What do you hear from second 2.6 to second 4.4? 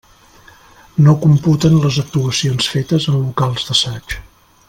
fetes en locals d'assaig.